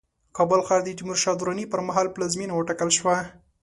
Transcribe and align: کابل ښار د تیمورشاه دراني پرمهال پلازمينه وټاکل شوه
کابل 0.37 0.61
ښار 0.67 0.81
د 0.83 0.89
تیمورشاه 0.97 1.35
دراني 1.39 1.65
پرمهال 1.71 2.07
پلازمينه 2.15 2.53
وټاکل 2.55 2.89
شوه 2.97 3.15